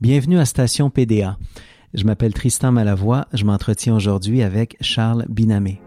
[0.00, 1.38] Bienvenue à Station PDA.
[1.94, 3.26] Je m'appelle Tristan Malavoie.
[3.32, 5.80] Je m'entretiens aujourd'hui avec Charles Binamé.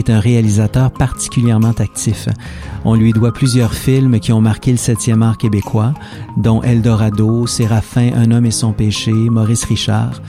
[0.00, 2.28] Est un réalisateur particulièrement actif.
[2.84, 5.94] On lui doit plusieurs films qui ont marqué le septième art québécois,
[6.36, 10.20] dont Eldorado, Séraphin, Un homme et son péché, Maurice Richard.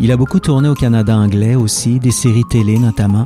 [0.00, 3.24] Il a beaucoup tourné au Canada anglais aussi, des séries télé notamment.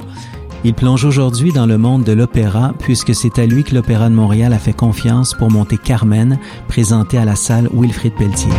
[0.64, 4.14] Il plonge aujourd'hui dans le monde de l'opéra puisque c'est à lui que l'Opéra de
[4.14, 8.52] Montréal a fait confiance pour monter Carmen, présenté à la salle Wilfrid Pelletier.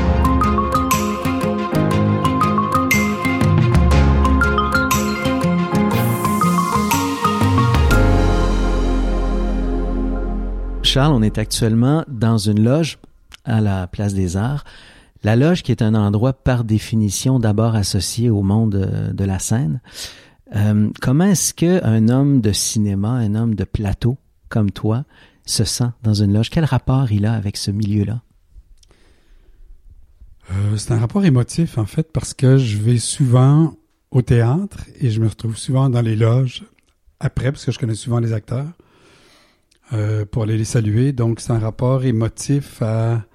[10.90, 12.98] Charles, on est actuellement dans une loge
[13.46, 14.64] à la Place des Arts.
[15.22, 19.38] La loge qui est un endroit par définition d'abord associé au monde euh, de, la
[19.38, 19.82] scène.
[20.56, 24.18] Euh, comment est-ce qu'un homme de cinéma, un homme de plateau
[24.50, 25.06] comme toi,
[25.46, 26.50] se sent dans une loge?
[26.50, 28.24] Quel rapport il a avec ce milieu-là?
[30.50, 33.76] Euh, c'est un rapport émotif, en fait, parce que je vais souvent
[34.10, 36.64] au théâtre et je me retrouve souvent dans les loges
[37.20, 38.66] après, parce que je connais souvent les acteurs.
[39.92, 41.14] Euh, pour aller les saluer.
[41.14, 43.26] Donc, c'est un rapport émotif à,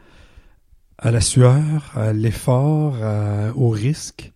[0.99, 2.97] à la sueur, à l'effort,
[3.57, 4.33] au risque,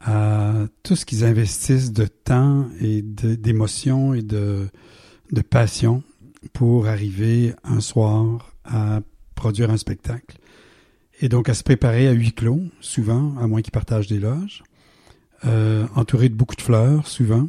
[0.00, 0.52] à
[0.84, 4.68] tout ce qu'ils investissent de temps et d'émotion et de,
[5.32, 6.04] de passion
[6.52, 9.00] pour arriver un soir à
[9.34, 10.38] produire un spectacle.
[11.20, 14.62] Et donc à se préparer à huis clos, souvent, à moins qu'ils partagent des loges,
[15.44, 17.48] euh, de beaucoup de fleurs, souvent.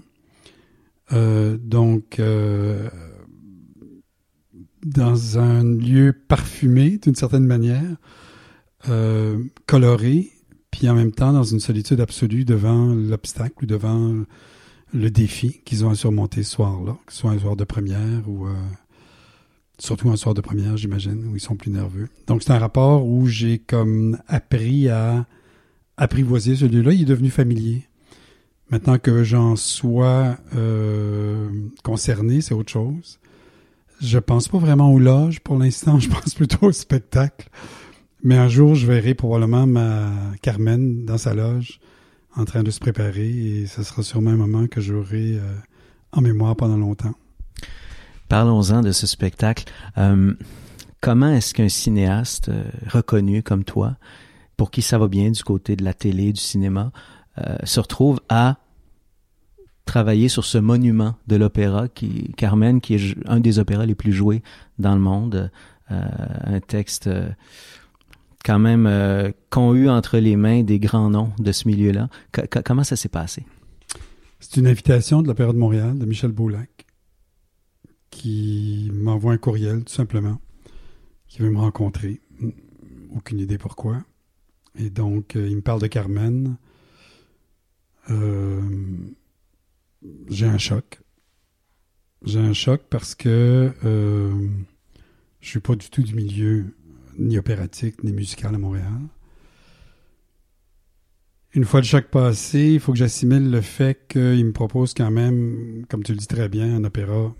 [1.11, 2.89] Euh, donc, euh,
[4.85, 7.97] dans un lieu parfumé d'une certaine manière,
[8.87, 10.31] euh, coloré,
[10.69, 14.13] puis en même temps dans une solitude absolue devant l'obstacle ou devant
[14.93, 18.29] le défi qu'ils ont à surmonter ce soir-là, que ce soit un soir de première
[18.29, 18.53] ou euh,
[19.79, 22.07] surtout un soir de première, j'imagine, où ils sont plus nerveux.
[22.27, 25.25] Donc c'est un rapport où j'ai comme appris à
[25.97, 26.93] apprivoiser ce lieu-là.
[26.93, 27.87] Il est devenu familier.
[28.69, 31.49] Maintenant que j'en sois euh,
[31.83, 33.19] concerné, c'est autre chose.
[34.01, 37.49] Je pense pas vraiment aux loges pour l'instant, je pense plutôt au spectacle.
[38.23, 40.11] Mais un jour, je verrai probablement ma
[40.41, 41.79] Carmen dans sa loge
[42.35, 45.53] en train de se préparer et ce sera sûrement un moment que j'aurai euh,
[46.11, 47.13] en mémoire pendant longtemps.
[48.27, 49.65] Parlons-en de ce spectacle.
[49.97, 50.33] Euh,
[51.01, 53.95] comment est-ce qu'un cinéaste euh, reconnu comme toi,
[54.57, 56.91] pour qui ça va bien du côté de la télé, du cinéma,
[57.65, 58.59] se retrouve à
[59.85, 64.11] travailler sur ce monument de l'opéra qui Carmen qui est un des opéras les plus
[64.11, 64.41] joués
[64.79, 65.51] dans le monde.
[65.91, 66.01] Euh,
[66.45, 67.29] un texte euh,
[68.43, 72.09] quand même euh, qu'ont eu entre les mains des grands noms de ce milieu-là.
[72.65, 73.45] Comment ça s'est passé?
[74.39, 76.87] C'est une invitation de l'opéra de Montréal de Michel Boulac
[78.09, 80.39] qui m'envoie un courriel tout simplement
[81.27, 82.21] qui veut me rencontrer.
[83.15, 84.03] Aucune idée pourquoi.
[84.77, 86.57] Et donc il me parle de Carmen.
[88.09, 88.61] Euh,
[90.29, 90.99] j'ai un choc.
[92.23, 94.47] J'ai un choc parce que euh,
[95.41, 96.75] je suis pas du tout du milieu
[97.17, 99.01] ni opératique ni musical à Montréal.
[101.53, 105.11] Une fois le choc passé, il faut que j'assimile le fait qu'il me propose quand
[105.11, 107.33] même, comme tu le dis très bien, un opéra,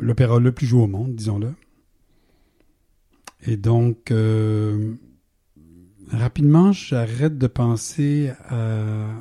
[0.00, 1.52] l'opéra le, plus joué au monde, disons-le.
[3.46, 4.94] Et donc, euh,
[6.10, 8.32] rapidement, j'arrête de penser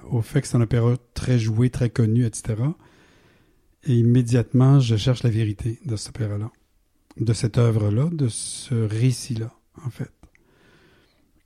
[0.10, 2.56] au fait que c'est un opéra très joué, très connu, etc.
[3.86, 6.52] Et immédiatement, je cherche la vérité de cet opéra-là,
[7.18, 9.52] de cette œuvre-là, de ce récit-là,
[9.86, 10.12] en fait.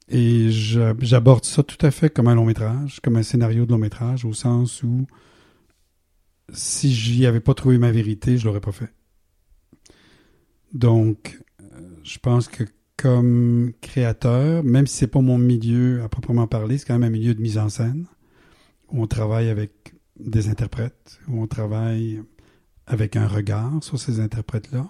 [0.09, 3.77] Et j'aborde ça tout à fait comme un long métrage, comme un scénario de long
[3.77, 5.05] métrage, au sens où
[6.53, 8.93] si j'y avais pas trouvé ma vérité, je l'aurais pas fait.
[10.73, 11.65] Donc, euh,
[12.03, 12.63] je pense que
[12.97, 17.11] comme créateur, même si c'est pas mon milieu à proprement parler, c'est quand même un
[17.11, 18.05] milieu de mise en scène
[18.89, 22.21] où on travaille avec des interprètes, où on travaille
[22.87, 24.89] avec un regard sur ces interprètes-là,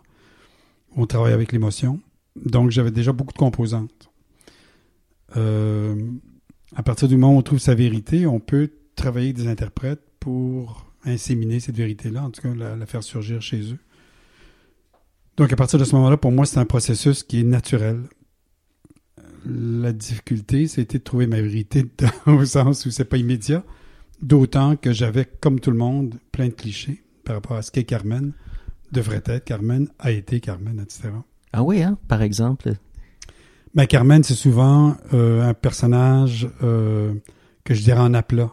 [0.95, 1.99] où on travaille avec l'émotion.
[2.37, 4.09] Donc j'avais déjà beaucoup de composantes.
[5.35, 5.95] Euh,
[6.75, 10.03] à partir du moment où on trouve sa vérité, on peut travailler avec des interprètes
[10.19, 13.79] pour inséminer cette vérité-là, en tout cas la faire surgir chez eux.
[15.37, 18.01] Donc, à partir de ce moment-là, pour moi, c'est un processus qui est naturel.
[19.45, 21.85] La difficulté, c'était de trouver ma vérité
[22.25, 23.63] au sens où c'est pas immédiat.
[24.21, 27.83] D'autant que j'avais, comme tout le monde, plein de clichés par rapport à ce qu'est
[27.83, 28.33] Carmen,
[28.91, 31.09] devrait être Carmen, a été Carmen, etc.
[31.53, 32.73] Ah oui, hein, par exemple.
[33.75, 37.13] Ben, Carmen, c'est souvent euh, un personnage euh,
[37.63, 38.51] que je dirais en aplat.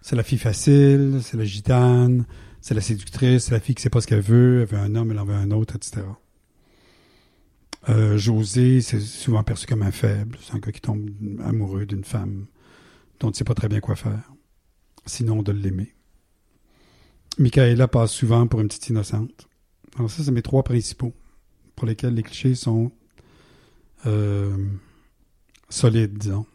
[0.00, 2.24] C'est la fille facile, c'est la gitane,
[2.60, 4.94] c'est la séductrice, c'est la fille qui sait pas ce qu'elle veut, elle veut un
[4.94, 6.02] homme, elle en veut un autre, etc.
[7.88, 10.36] Euh, José, c'est souvent perçu comme un faible.
[10.42, 11.08] C'est un gars qui tombe
[11.44, 12.46] amoureux d'une femme
[13.20, 14.32] dont il ne sait pas très bien quoi faire,
[15.06, 15.94] sinon de l'aimer.
[17.38, 19.48] Michaela passe souvent pour une petite innocente.
[19.96, 21.14] Alors ça, c'est mes trois principaux
[21.76, 22.90] pour lesquels les clichés sont
[24.06, 24.56] euh,
[25.68, 26.46] solides, disons.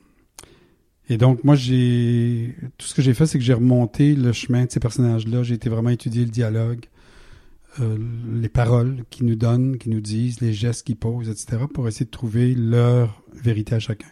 [1.10, 4.66] Et donc, moi, j'ai tout ce que j'ai fait, c'est que j'ai remonté le chemin
[4.66, 5.44] de ces personnages-là.
[5.44, 6.86] J'ai été vraiment étudier le dialogue,
[7.82, 7.98] euh,
[8.34, 12.06] les paroles qu'ils nous donnent, qu'ils nous disent, les gestes qu'ils posent, etc., pour essayer
[12.06, 14.08] de trouver leur vérité à chacun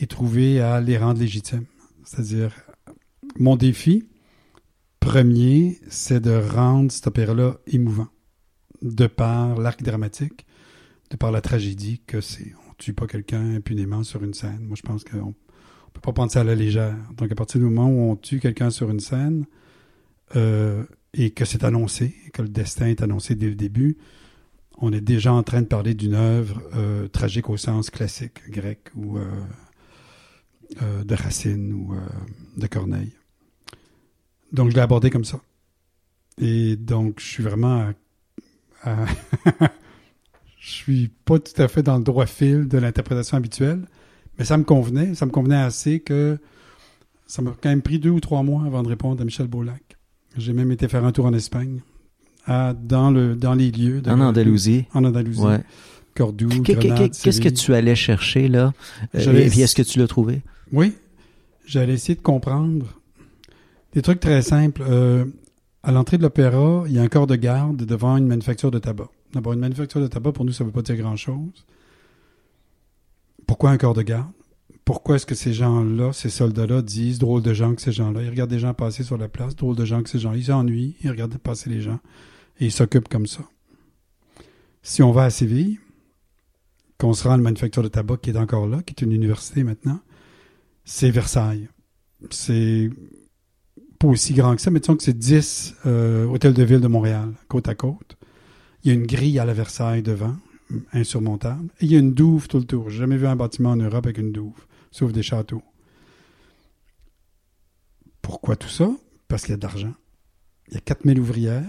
[0.00, 1.64] et trouver à les rendre légitimes.
[2.04, 2.52] C'est-à-dire,
[3.38, 4.08] mon défi
[5.00, 8.08] premier, c'est de rendre cet opéra-là émouvant,
[8.82, 10.46] de par l'arc dramatique,
[11.10, 12.52] de par la tragédie que c'est.
[12.68, 14.60] On tue pas quelqu'un impunément sur une scène.
[14.66, 15.32] Moi, je pense qu'on ne
[15.92, 16.96] peut pas prendre ça à la légère.
[17.16, 19.46] Donc, à partir du moment où on tue quelqu'un sur une scène,
[20.36, 20.84] euh,
[21.14, 23.98] et que c'est annoncé, que le destin est annoncé dès le début,
[24.78, 28.88] on est déjà en train de parler d'une œuvre euh, tragique au sens classique, grec
[28.96, 31.94] ou euh, de Racine ou
[32.56, 33.12] de Corneille.
[34.52, 35.40] Donc je l'ai abordé comme ça.
[36.38, 37.92] Et donc je suis vraiment
[38.82, 39.04] à,
[40.58, 43.86] je suis pas tout à fait dans le droit fil de l'interprétation habituelle,
[44.38, 46.38] mais ça me convenait, ça me convenait assez que
[47.26, 49.96] ça m'a quand même pris deux ou trois mois avant de répondre à Michel Beaulac.
[50.36, 51.80] J'ai même été faire un tour en Espagne,
[52.46, 54.00] à, dans, le, dans les lieux.
[54.00, 54.86] De en Andalousie.
[54.94, 55.40] En Andalousie.
[55.40, 55.60] Ouais.
[56.14, 58.74] Cordoue, Qu'est-ce que tu allais chercher là?
[59.14, 60.42] Euh, Et est-ce que tu l'as trouvé?
[60.72, 60.94] Oui,
[61.64, 62.86] j'allais essayer de comprendre
[63.94, 64.82] des trucs très simples.
[64.86, 65.24] Euh,
[65.82, 68.78] à l'entrée de l'opéra, il y a un corps de garde devant une manufacture de
[68.78, 69.08] tabac.
[69.32, 71.64] D'abord, une manufacture de tabac, pour nous, ça ne veut pas dire grand-chose.
[73.52, 74.32] Pourquoi un corps de garde?
[74.86, 78.22] Pourquoi est-ce que ces gens-là, ces soldats-là, disent drôle de gens que ces gens-là?
[78.22, 80.32] Ils regardent des gens passer sur la place, drôle de gens que ces gens.
[80.32, 82.00] Ils s'ennuient, ils regardent passer les gens
[82.60, 83.42] et ils s'occupent comme ça.
[84.80, 85.80] Si on va à Séville,
[86.96, 89.12] qu'on se rend à la manufacture de tabac qui est encore là, qui est une
[89.12, 90.00] université maintenant,
[90.86, 91.68] c'est Versailles.
[92.30, 92.88] C'est
[93.98, 96.88] pas aussi grand que ça, mais disons que c'est 10 euh, hôtels de ville de
[96.88, 98.16] Montréal, côte à côte.
[98.82, 100.36] Il y a une grille à la Versailles devant,
[100.92, 101.68] insurmontable.
[101.80, 102.90] Et il y a une douve tout le tour.
[102.90, 105.62] J'ai jamais vu un bâtiment en Europe avec une douve sauf des châteaux.
[108.20, 108.88] Pourquoi tout ça?
[109.26, 109.94] Parce qu'il y a de l'argent.
[110.68, 111.66] Il y a 4000 ouvrières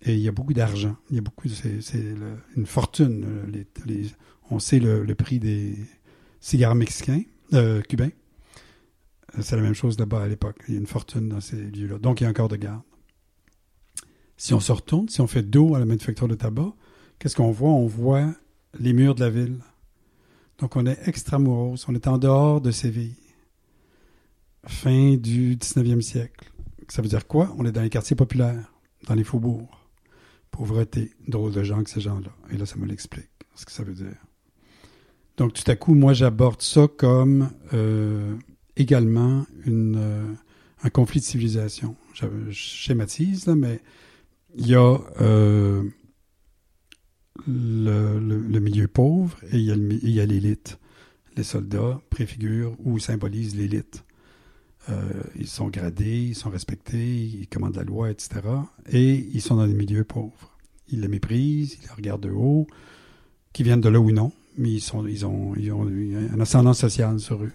[0.00, 0.96] et il y a beaucoup d'argent.
[1.10, 2.04] Il y a beaucoup, c'est,
[2.56, 3.26] une fortune.
[4.50, 5.76] on sait le, prix des
[6.40, 7.22] cigares mexicains,
[7.52, 8.10] euh, cubains.
[9.40, 10.62] C'est la même chose là-bas à l'époque.
[10.68, 11.98] Il y a une fortune dans ces lieux-là.
[11.98, 12.82] Donc, il y a encore de garde.
[14.36, 16.72] Si on se retourne, si on fait dos à la manufacture de tabac,
[17.24, 17.70] qu'est-ce qu'on voit?
[17.70, 18.34] On voit
[18.78, 19.58] les murs de la ville.
[20.58, 23.16] Donc, on est extramuros, on est en dehors de Séville.
[24.66, 26.52] Fin du 19e siècle.
[26.88, 27.54] Ça veut dire quoi?
[27.56, 28.70] On est dans les quartiers populaires,
[29.06, 29.70] dans les faubourgs.
[30.50, 32.30] Pauvreté, drôle de gens que ces gens-là.
[32.50, 34.16] Et là, ça me l'explique, ce que ça veut dire.
[35.38, 38.36] Donc, tout à coup, moi, j'aborde ça comme euh,
[38.76, 40.32] également euh,
[40.82, 41.96] un conflit de civilisation.
[42.12, 43.80] Je, schématise, là, mais
[44.56, 45.84] il y a euh,
[47.46, 50.78] le, milieu pauvre et il y a l'élite.
[51.36, 54.04] Les soldats préfigurent ou symbolisent l'élite.
[54.90, 58.40] Euh, ils sont gradés, ils sont respectés, ils commandent la loi, etc.
[58.90, 60.52] Et ils sont dans des milieux pauvres.
[60.88, 62.66] Ils les méprisent, ils les regardent de haut,
[63.52, 67.18] qu'ils viennent de là ou non, mais ils, sont, ont, ils ont un ascendant social
[67.18, 67.52] sur eux.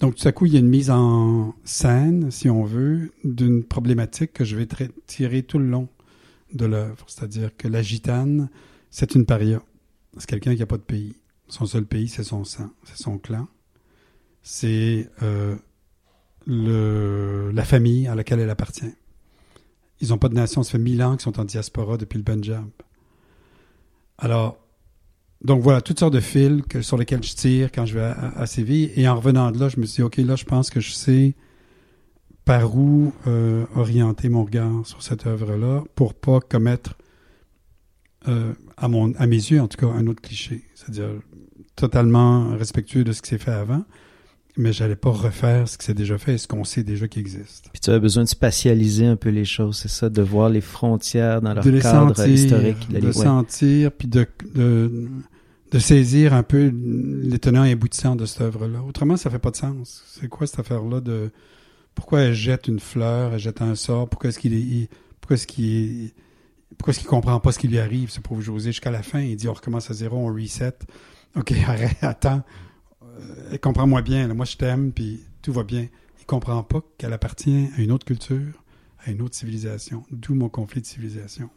[0.00, 3.62] Donc, tout à coup, il y a une mise en scène, si on veut, d'une
[3.62, 4.66] problématique que je vais
[5.06, 5.88] tirer tout le long
[6.52, 7.04] de l'œuvre.
[7.06, 8.48] C'est-à-dire que la gitane,
[8.92, 9.60] c'est une paria.
[10.18, 11.16] C'est quelqu'un qui n'a pas de pays.
[11.48, 13.48] Son seul pays, c'est son sang, c'est son clan.
[14.42, 15.56] C'est euh,
[16.46, 18.94] la famille à laquelle elle appartient.
[20.00, 20.62] Ils n'ont pas de nation.
[20.62, 22.68] Ça fait mille ans qu'ils sont en diaspora depuis le Punjab.
[24.18, 24.58] Alors,
[25.42, 28.92] donc voilà, toutes sortes de fils sur lesquels je tire quand je vais à, Séville.
[28.94, 30.92] Et en revenant de là, je me suis dit, OK, là, je pense que je
[30.92, 31.34] sais
[32.44, 36.96] par où euh, orienter mon regard sur cette œuvre-là pour pas commettre
[38.28, 40.62] euh, à, mon, à mes yeux en tout cas, un autre cliché.
[40.74, 41.08] C'est-à-dire
[41.76, 43.84] totalement respectueux de ce qui s'est fait avant,
[44.56, 47.20] mais j'allais pas refaire ce qui s'est déjà fait et ce qu'on sait déjà qui
[47.20, 47.68] existe.
[47.72, 50.60] Puis tu as besoin de spatialiser un peu les choses, c'est ça, de voir les
[50.60, 52.90] frontières dans leur cadre sentir, historique.
[52.90, 55.08] De les sentir, puis de, de,
[55.70, 56.72] de, saisir un peu
[57.22, 58.82] les tenants et aboutissants de cette œuvre-là.
[58.82, 60.02] Autrement, ça fait pas de sens.
[60.08, 61.30] C'est quoi cette affaire-là de...
[61.94, 64.88] Pourquoi elle jette une fleur, elle jette un sort, pourquoi est-ce qu'il est...
[65.20, 66.14] Pourquoi est-ce qu'il est
[66.82, 69.20] Pourquoi est-ce qu'il comprend pas ce qui lui arrive, ce pauvre José, jusqu'à la fin?
[69.20, 70.74] Il dit, on recommence à zéro, on reset.
[71.36, 72.42] OK, arrête, attends.
[73.04, 75.86] Euh, comprends-moi bien, moi je t'aime, puis tout va bien.
[76.18, 78.64] Il comprend pas qu'elle appartient à une autre culture,
[79.06, 80.02] à une autre civilisation.
[80.10, 81.50] D'où mon conflit de civilisation.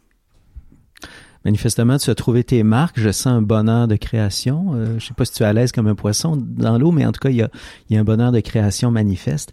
[1.44, 3.00] Manifestement, tu as trouvé tes marques.
[3.00, 4.74] Je sens un bonheur de création.
[4.74, 7.04] Euh, je sais pas si tu es à l'aise comme un poisson dans l'eau, mais
[7.04, 9.52] en tout cas, il y a, un bonheur de création manifeste.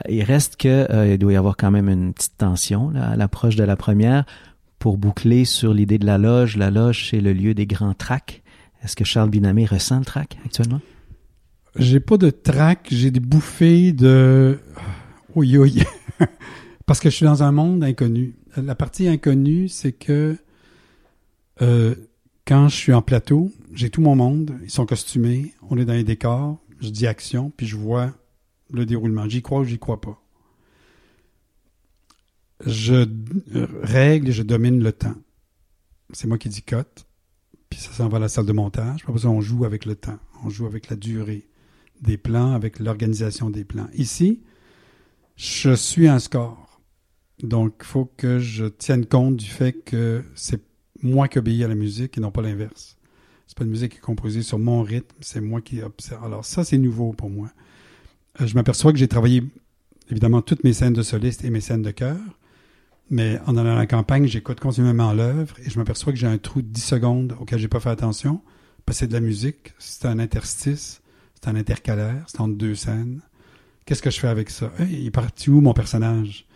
[0.00, 3.16] Euh, il reste que euh, il doit y avoir quand même une petite tension à
[3.16, 4.26] l'approche de la première
[4.84, 6.58] pour boucler sur l'idée de la loge.
[6.58, 8.42] La loge, c'est le lieu des grands tracks.
[8.82, 10.82] Est-ce que Charles Binamé ressent le track actuellement?
[11.76, 14.58] J'ai pas de track, j'ai des bouffées de...
[15.34, 15.82] Oui, oui.
[16.86, 18.34] Parce que je suis dans un monde inconnu.
[18.58, 20.36] La partie inconnue, c'est que
[21.62, 21.94] euh,
[22.46, 25.94] quand je suis en plateau, j'ai tout mon monde, ils sont costumés, on est dans
[25.94, 28.12] les décors, je dis action, puis je vois
[28.70, 29.26] le déroulement.
[29.30, 30.22] J'y crois ou j'y crois pas.
[32.66, 33.06] Je
[33.82, 35.16] règle et je domine le temps.
[36.12, 39.04] C'est moi qui dis puis ça s'en va à la salle de montage.
[39.06, 41.46] Après on joue avec le temps, on joue avec la durée
[42.00, 43.88] des plans, avec l'organisation des plans.
[43.94, 44.42] Ici,
[45.36, 46.80] je suis un score.
[47.42, 50.62] Donc, il faut que je tienne compte du fait que c'est
[51.02, 52.96] moi qui obéis à la musique et non pas l'inverse.
[53.46, 56.24] C'est pas une musique qui est composée sur mon rythme, c'est moi qui observe.
[56.24, 57.50] Alors ça, c'est nouveau pour moi.
[58.40, 59.42] Euh, je m'aperçois que j'ai travaillé
[60.10, 62.20] évidemment toutes mes scènes de soliste et mes scènes de chœur,
[63.10, 66.38] mais en allant à la campagne, j'écoute continuellement l'œuvre et je m'aperçois que j'ai un
[66.38, 68.40] trou de 10 secondes auquel j'ai pas fait attention,
[68.92, 71.02] c'est de la musique, c'est un interstice,
[71.34, 73.20] c'est un intercalaire, c'est entre deux scènes.
[73.86, 74.70] Qu'est-ce que je fais avec ça?
[74.80, 76.46] il est parti où mon personnage?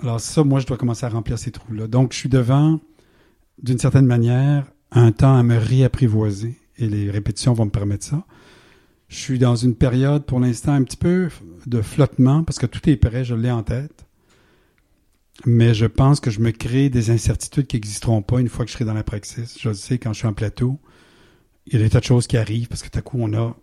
[0.00, 1.86] Alors ça, moi, je dois commencer à remplir ces trous-là.
[1.86, 2.80] Donc, je suis devant
[3.62, 8.24] d'une certaine manière, un temps à me réapprivoiser et les répétitions vont me permettre ça.
[9.08, 11.28] Je suis dans une période pour l'instant un petit peu
[11.66, 14.03] de flottement parce que tout est prêt, je l'ai en tête.
[15.46, 18.70] Mais je pense que je me crée des incertitudes qui n'existeront pas une fois que
[18.70, 19.58] je serai dans la praxis.
[19.60, 20.78] Je sais quand je suis en plateau,
[21.66, 23.32] il y a des tas de choses qui arrivent parce que tout à coup on
[23.34, 23.56] a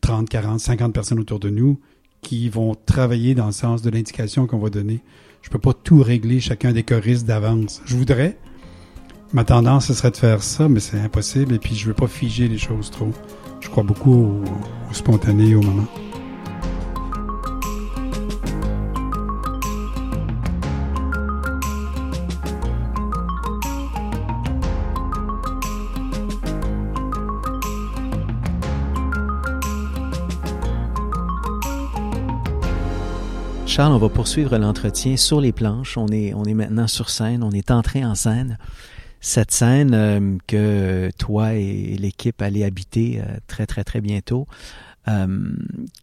[0.00, 1.80] 30, 40, 50 personnes autour de nous
[2.22, 5.00] qui vont travailler dans le sens de l'indication qu'on va donner.
[5.42, 7.80] Je peux pas tout régler chacun des choristes d'avance.
[7.84, 8.36] Je voudrais,
[9.34, 11.54] Ma tendance, ce serait de faire ça, mais c'est impossible.
[11.54, 13.10] Et puis, je veux pas figer les choses trop.
[13.60, 14.42] Je crois beaucoup au,
[14.90, 15.86] au spontané, au moment.
[33.80, 35.96] On va poursuivre l'entretien sur les planches.
[35.96, 38.58] On est, on est maintenant sur scène, on est entré en scène
[39.20, 44.46] cette scène euh, que toi et l'équipe allez habiter euh, très, très, très bientôt.
[45.06, 45.52] Euh,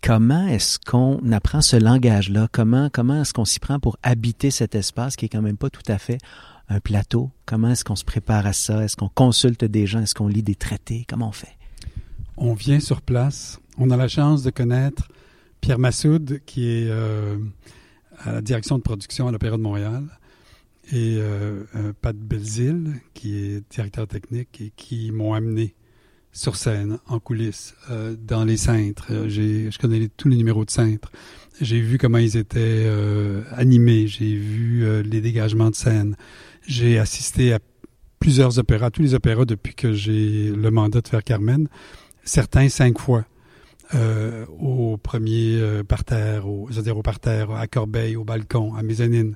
[0.02, 2.48] comment est-ce qu'on apprend ce langage-là?
[2.52, 5.70] Comment, comment est-ce qu'on s'y prend pour habiter cet espace qui est quand même pas
[5.70, 6.18] tout à fait
[6.70, 7.30] un plateau?
[7.46, 8.84] Comment est-ce qu'on se prépare à ça?
[8.84, 10.00] Est-ce qu'on consulte des gens?
[10.00, 11.06] Est-ce qu'on lit des traités?
[11.08, 11.56] Comment on fait?
[12.38, 13.60] On vient sur place.
[13.78, 15.10] On a la chance de connaître
[15.66, 20.04] Pierre Massoud, qui est à la direction de production à l'Opéra de Montréal
[20.92, 21.64] et euh,
[22.04, 25.74] Pat Belzil, qui est directeur technique et qui m'ont amené
[26.32, 29.08] sur scène, en coulisses, euh, dans les cintres.
[29.10, 31.12] Euh, je connais tous les numéros de cintres.
[31.60, 34.06] J'ai vu comment ils étaient euh, animés.
[34.08, 36.16] J'ai vu les dégagements de scène.
[36.68, 37.60] J'ai assisté à
[38.20, 41.68] plusieurs opéras, tous les opéras depuis que j'ai le mandat de faire Carmen.
[42.24, 43.26] Certains cinq fois.
[43.94, 49.36] Au premier parterre, au, c'est-à-dire au parterre, à Corbeil, au balcon, à Mezzanine.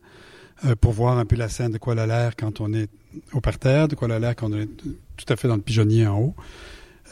[0.65, 2.89] Euh, pour voir un peu la scène de quoi elle a l'air quand on est
[3.31, 5.61] au parterre, de quoi elle a l'air quand on est tout à fait dans le
[5.61, 6.35] pigeonnier en haut.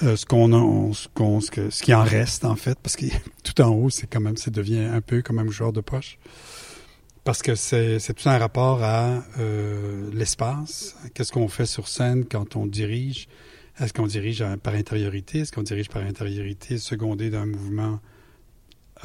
[0.03, 2.98] Euh, ce qu'on a, ce, qu'on, ce, que, ce qui en reste en fait, parce
[2.98, 3.06] que
[3.44, 6.20] tout en haut, c'est quand même, ça devient un peu comme un mouchoir de poche,
[7.24, 10.98] parce que c'est, c'est tout un rapport à euh, l'espace.
[11.13, 13.29] Qu'est-ce qu'on fait sur scène quand on dirige?
[13.79, 15.39] Est-ce qu'on dirige par intériorité?
[15.39, 18.00] Est-ce qu'on dirige par intériorité secondé d'un mouvement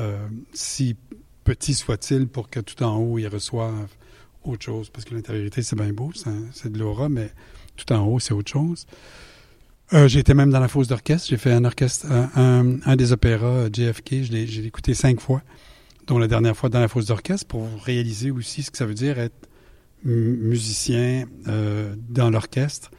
[0.01, 0.97] euh, si
[1.45, 3.89] petit soit-il pour que tout en haut il reçoive
[4.45, 6.11] autre chose, parce que l'intériorité, c'est bien beau,
[6.53, 7.31] c'est de l'aura, mais
[7.77, 8.87] tout en haut, c'est autre chose.
[9.93, 11.29] Euh, j'ai été même dans la fosse d'orchestre.
[11.29, 14.23] J'ai fait un orchestre, un, des opéras euh, JFK.
[14.23, 15.43] Je l'ai écouté cinq fois,
[16.07, 18.95] dont la dernière fois dans la fosse d'orchestre, pour réaliser aussi ce que ça veut
[18.95, 19.49] dire être
[20.05, 22.91] musicien euh, dans l'orchestre.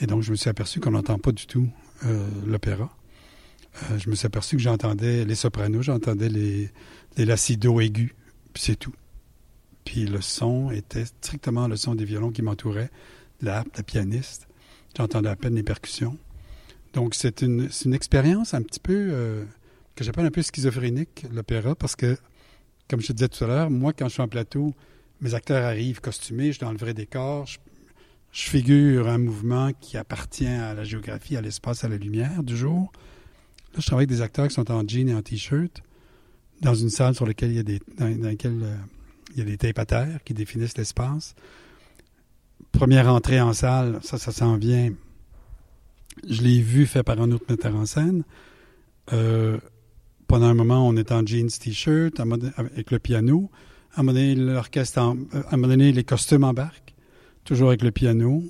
[0.00, 1.68] Et donc, je me suis aperçu qu'on n'entend pas du tout
[2.04, 2.94] euh, l'opéra.
[3.90, 6.70] Euh, je me suis aperçu que j'entendais les sopranos, j'entendais les,
[7.16, 8.14] les lacidos aigus,
[8.52, 8.94] puis c'est tout.
[9.84, 12.90] Puis le son était strictement le son des violons qui m'entouraient,
[13.40, 14.48] la, la pianiste.
[14.96, 16.16] J'entendais à peine les percussions.
[16.92, 19.44] Donc c'est une, une expérience un petit peu euh,
[19.94, 22.16] que j'appelle un peu schizophrénique, l'opéra, parce que,
[22.88, 24.74] comme je te disais tout à l'heure, moi, quand je suis en plateau,
[25.20, 27.46] mes acteurs arrivent costumés, je suis dans le vrai décor,
[28.30, 32.92] figure un mouvement qui appartient à la géographie, à l'espace, à la lumière du jour.
[33.74, 35.82] Là, je travaille avec des acteurs qui sont en jean et en t-shirt
[36.60, 38.76] dans une salle sur laquelle il y a des, dans, laquelle, euh,
[39.32, 41.34] il y a des tapes à terre qui définissent l'espace.
[42.72, 44.92] Première entrée en salle, ça, ça s'en vient.
[46.28, 48.24] Je l'ai vu fait par un autre metteur en scène.
[49.12, 49.58] Euh,
[50.26, 52.20] pendant un moment, on est en jeans, t-shirt,
[52.56, 53.50] avec le piano.
[53.94, 55.16] À un moment donné, l'orchestre, à un
[55.52, 56.87] moment donné, les costumes embarquent,
[57.48, 58.44] toujours avec le piano.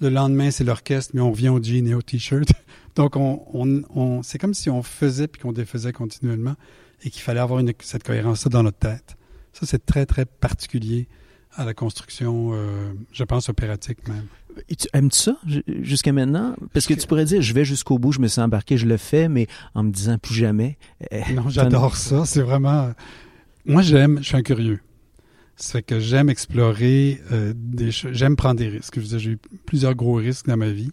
[0.00, 2.48] Le lendemain, c'est l'orchestre, mais on revient au jean et au t-shirt.
[2.96, 6.54] Donc, on, on, on c'est comme si on faisait puis qu'on défaisait continuellement
[7.04, 9.16] et qu'il fallait avoir une, cette cohérence-là dans notre tête.
[9.52, 11.08] Ça, c'est très, très particulier
[11.56, 14.26] à la construction, euh, je pense, opératique même.
[14.68, 15.36] Et tu aimes -tu ça
[15.82, 16.56] jusqu'à maintenant?
[16.72, 18.96] Parce que tu pourrais dire, je vais jusqu'au bout, je me suis embarqué, je le
[18.96, 20.78] fais, mais en me disant plus jamais.
[21.10, 22.24] Eh, non, j'adore ça.
[22.24, 22.92] C'est vraiment.
[23.66, 24.80] Moi, j'aime, je suis un curieux.
[25.58, 27.90] Ça fait que j'aime explorer euh, des.
[27.90, 29.00] J'aime prendre des risques.
[29.00, 30.92] Je j'ai eu plusieurs gros risques dans ma vie.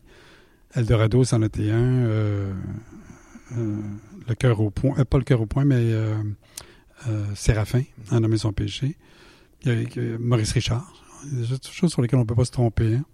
[0.74, 2.06] Eldorado, c'en était un.
[2.06, 2.54] Euh,
[3.58, 3.82] euh,
[4.28, 5.06] le cœur au point.
[5.06, 5.94] pas le cœur au point, mais
[7.36, 8.98] Séraphin, a nommé son péché.
[10.20, 10.92] Maurice Richard.
[11.32, 12.96] Il y a des choses sur lesquelles on ne peut pas se tromper.
[12.96, 13.06] Hein.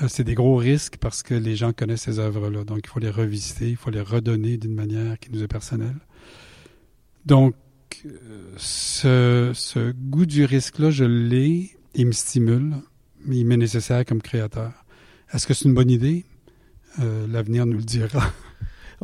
[0.00, 2.64] Euh, c'est des gros risques parce que les gens connaissent ces œuvres-là.
[2.64, 5.98] Donc, il faut les revisiter, il faut les redonner d'une manière qui nous est personnelle.
[7.26, 7.54] Donc,
[9.04, 12.74] euh, ce, goût du risque-là, je l'ai, il me stimule,
[13.24, 14.72] mais il m'est nécessaire comme créateur.
[15.32, 16.24] Est-ce que c'est une bonne idée?
[17.00, 18.32] Euh, l'avenir nous le dira.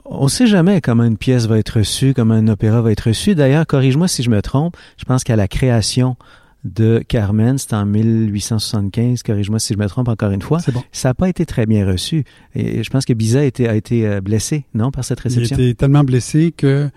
[0.05, 3.09] On ne sait jamais comment une pièce va être reçue, comment un opéra va être
[3.09, 3.35] reçu.
[3.35, 6.17] D'ailleurs, corrige-moi si je me trompe, je pense qu'à la création
[6.65, 10.59] de Carmen, c'était en 1875, corrige-moi si je me trompe encore une fois.
[10.93, 12.25] Ça n'a pas été très bien reçu.
[12.55, 15.57] Et je pense que Bizet a été, a été euh, blessé, non, par cette réception?
[15.57, 16.91] Il a été tellement blessé que,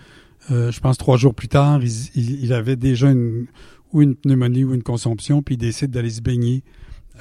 [0.50, 1.82] je pense, trois jours plus tard,
[2.16, 3.48] il, avait déjà une,
[3.94, 6.64] ou une pneumonie ou une consomption, puis il décide d'aller se baigner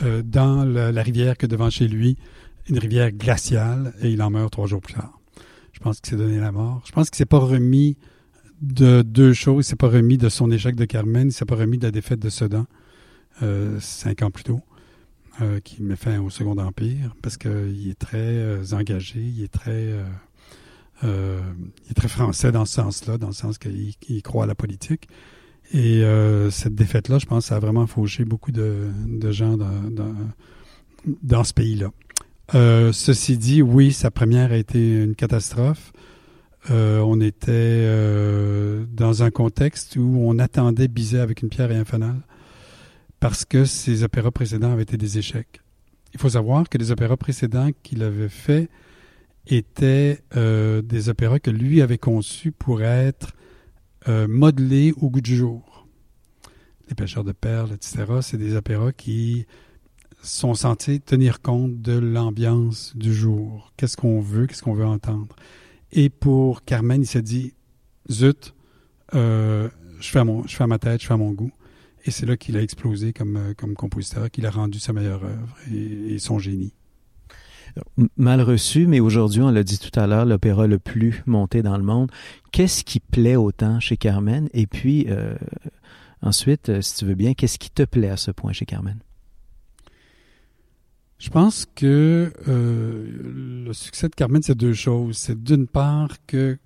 [0.03, 2.17] euh, dans la, rivière que devant chez lui,
[2.69, 5.19] une rivière glaciale, et il en meurt trois jours plus tard.
[5.73, 6.83] Je pense qu'il s'est donné la mort.
[6.87, 7.97] Je pense qu'il s'est pas remis
[8.61, 9.67] de deux choses.
[9.67, 11.91] Il s'est pas remis de son échec de Carmen, il s'est pas remis de la
[11.91, 12.67] défaite de Sedan,
[13.43, 14.61] euh, cinq ans plus tôt,
[15.41, 19.53] euh, qui met fin au Second Empire, parce qu'il est très euh, engagé, il est
[19.53, 19.95] très,
[21.05, 21.41] euh,
[21.85, 25.09] il est très français dans ce sens-là, dans le sens qu'il croit à la politique.
[25.73, 26.03] Et
[26.51, 28.91] cette défaite-là, je pense, ça a vraiment fauché beaucoup de,
[29.31, 31.93] gens dans, ce pays-là.
[32.93, 35.93] ceci dit, oui, sa première a été une catastrophe.
[36.69, 41.77] Euh, on était euh, dans un contexte où on attendait Bizet avec une pierre et
[41.77, 42.17] un fanal
[43.19, 45.63] parce que ses opéras précédents avaient été des échecs.
[46.13, 48.69] Il faut savoir que les opéras précédents qu'il avait faits
[49.57, 53.33] étaient euh, des opéras que lui avait conçus pour être
[54.07, 55.87] modelés au goût du jour.
[56.89, 59.47] Les pêcheurs de perles, etc., c'est des opéras qui
[60.23, 63.73] sont censés tenir compte de l'ambiance du jour.
[63.77, 65.37] Qu'est-ce qu'on veut, qu'est-ce qu'on veut entendre?
[65.93, 67.55] Et pour Carmen, il s'est dit,
[68.11, 68.55] zut,
[69.15, 69.69] euh,
[70.01, 71.51] je, fais mon, à ma tête, je fais à mon goût.
[72.05, 75.25] Et c'est là qu'il a explosé comme, euh, comme compositeur, qu'il a rendu sa meilleure
[75.25, 76.73] œuvre et, son génie.
[78.17, 81.77] Mal reçu, mais aujourd'hui, on l'a dit tout à l'heure, l'opéra le plus monté dans
[81.77, 82.11] le monde.
[82.53, 84.49] Qu'est-ce qui plaît autant chez Carmen?
[84.53, 85.35] Et puis, euh,
[86.23, 88.99] ensuite, si tu veux bien, qu'est-ce qui te plaît à ce point chez Carmen?
[91.19, 95.19] Je pense que euh, le succès de Carmen, c'est deux choses.
[95.19, 96.59] C'est d'une part que,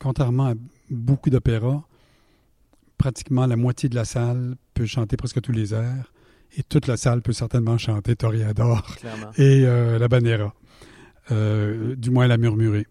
[0.00, 0.54] contrairement à
[0.90, 1.84] beaucoup d'opéras,
[2.98, 6.12] pratiquement la moitié de la salle peut chanter presque tous les airs
[6.56, 8.96] et toute la salle peut certainement chanter Toreador
[9.38, 10.54] et euh, la Banera,
[11.30, 12.86] euh, du moins la murmurer.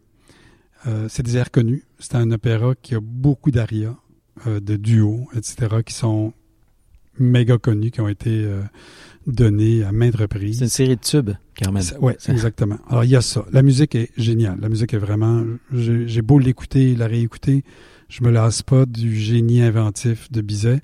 [1.07, 1.85] c'est des airs connus.
[1.99, 3.95] C'est un opéra qui a beaucoup d'arias,
[4.45, 6.33] de duos, etc., qui sont
[7.19, 8.45] méga connus, qui ont été
[9.27, 10.57] donné à maintes reprises.
[10.57, 11.83] C'est une série de tubes, Carmen.
[12.01, 12.79] Oui, exactement.
[12.89, 13.45] Alors, il y a ça.
[13.51, 14.59] La musique est géniale.
[14.59, 15.43] La musique est vraiment...
[15.71, 17.63] J'ai beau l'écouter, la réécouter,
[18.09, 20.81] je me lasse pas du génie inventif de Bizet,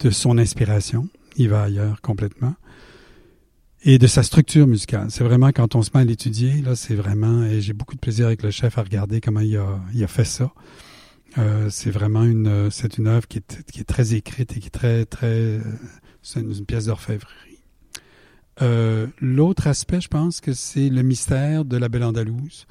[0.00, 1.08] de son inspiration.
[1.36, 2.54] Il va ailleurs complètement.
[3.84, 5.10] Et de sa structure musicale.
[5.10, 7.44] C'est vraiment, quand on se met à l'étudier, là, c'est vraiment...
[7.44, 10.52] Et j'ai beaucoup de plaisir avec le chef à regarder comment il a, fait ça.
[11.38, 15.04] Euh, c'est vraiment une, c'est une œuvre qui est, très écrite et qui est très,
[15.04, 15.60] très,
[16.22, 17.58] c'est une, pièce d'orfèvrerie.
[18.60, 22.66] Euh, l'autre aspect, je pense que c'est le mystère de la Belle Andalouse,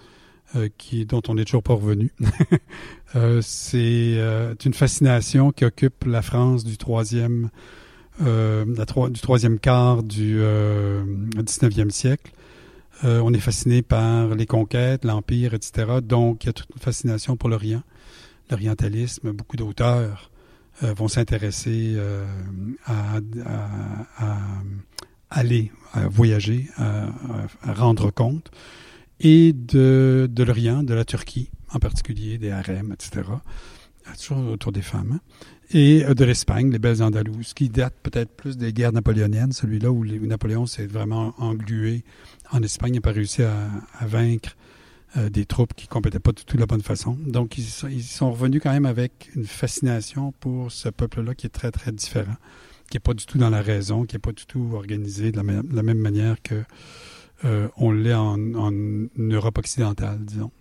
[0.56, 2.12] euh, qui, dont on n'est toujours pas revenu.
[3.42, 4.16] C'est
[4.66, 7.50] une fascination qui occupe la France du troisième,
[8.22, 12.32] la du troisième quart du 19e siècle.
[13.04, 16.00] on est fasciné par les conquêtes, l'Empire, etc.
[16.04, 17.84] Donc, il y a toute une fascination pour l'Orient,
[18.50, 19.32] l'orientalisme.
[19.32, 20.32] Beaucoup d'auteurs
[20.82, 21.98] vont s'intéresser
[22.86, 23.20] à,
[25.30, 27.08] aller, à voyager, à,
[27.74, 28.52] rendre compte,
[29.20, 33.24] et de, de l'Orient, de la Turquie en particulier, des harems, etc.
[34.18, 35.14] Toujours autour des femmes.
[35.14, 35.20] Hein.
[35.74, 40.06] Et de l'Espagne, les belles Andalouses, qui datent peut-être plus des guerres napoléoniennes, celui-là où,
[40.06, 42.04] Napoléon s'est vraiment englué
[42.52, 43.70] en Espagne, n'a pas réussi à,
[44.02, 44.58] vaincre
[45.16, 47.18] euh, des troupes qui ne compétaient pas du tout de la bonne façon.
[47.26, 51.52] Donc, ils, ils, sont revenus quand même avec une fascination pour ce peuple-là qui est
[51.52, 52.36] très, très différent
[52.92, 55.38] qui n'est pas du tout dans la raison, qui n'est pas du tout organisé de
[55.38, 55.44] la,
[55.84, 56.62] même manière que
[57.46, 58.38] euh, on l'est en,
[59.18, 60.52] Europe occidentale, disons.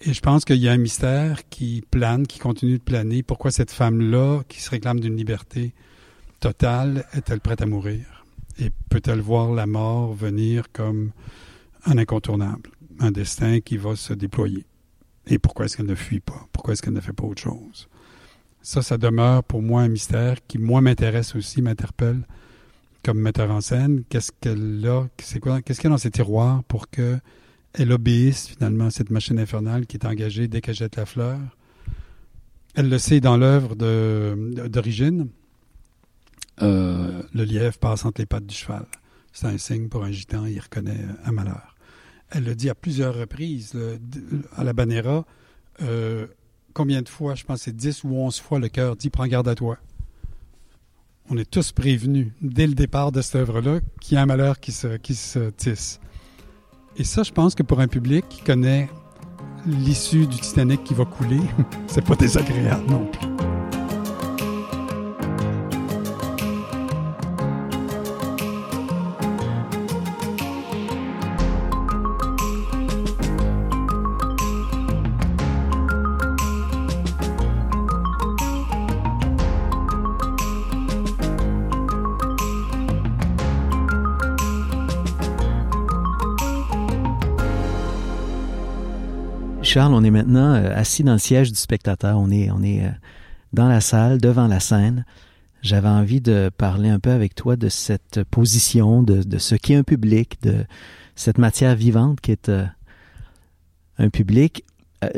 [0.00, 3.22] Et je pense qu'il y a un mystère qui plane, qui continue de planer.
[3.24, 5.74] Pourquoi cette femme-là, qui se réclame d'une liberté
[6.38, 8.24] totale, est-elle prête à mourir?
[8.60, 11.10] Et peut-elle voir la mort venir comme
[11.84, 14.66] un incontournable, un destin qui va se déployer?
[15.26, 16.46] Et pourquoi est-ce qu'elle ne fuit pas?
[16.52, 17.88] Pourquoi est-ce qu'elle ne fait pas autre chose?
[18.62, 22.22] Ça, ça demeure pour moi un mystère qui, moi, m'intéresse aussi, m'interpelle
[23.04, 24.04] comme metteur en scène.
[24.08, 25.38] Qu'est-ce qu'elle a, qu'est-ce
[25.80, 27.18] qu'il y a dans ses tiroirs pour que
[27.78, 31.38] elle obéisse finalement à cette machine infernale qui est engagée dès qu'elle jette la fleur.
[32.74, 35.28] Elle le sait dans l'œuvre d'origine.
[36.60, 38.86] Euh, le lièvre passe entre les pattes du cheval.
[39.32, 41.76] C'est un signe pour un gitan, il reconnaît un malheur.
[42.30, 43.76] Elle le dit à plusieurs reprises.
[44.56, 45.24] à la Banera,
[45.82, 46.26] euh,
[46.74, 49.48] combien de fois, je pense c'est 10 ou 11 fois, le cœur dit Prends garde
[49.48, 49.78] à toi.
[51.30, 54.58] On est tous prévenus dès le départ de cette œuvre-là qu'il y a un malheur
[54.58, 56.00] qui se tisse.
[56.98, 58.88] Et ça, je pense que pour un public qui connaît
[59.66, 61.40] l'issue du Titanic qui va couler,
[61.86, 63.27] c'est pas désagréable non plus.
[89.68, 92.18] Charles, on est maintenant euh, assis dans le siège du spectateur.
[92.18, 92.90] On est, on est euh,
[93.52, 95.04] dans la salle, devant la scène.
[95.60, 99.74] J'avais envie de parler un peu avec toi de cette position, de, de ce qu'est
[99.74, 100.64] un public, de
[101.16, 102.64] cette matière vivante qui est euh,
[103.98, 104.64] un public.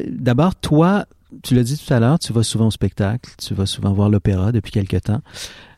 [0.09, 1.07] D'abord, toi,
[1.45, 4.09] tu l'as dit tout à l'heure, tu vas souvent au spectacle, tu vas souvent voir
[4.09, 5.23] l'opéra depuis quelque temps,